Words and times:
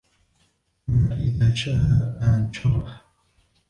ثُمَّ 0.87 1.11
إِذَا 1.13 1.53
شَاءَ 1.55 2.19
أَنْشَرَهُ 2.21 3.01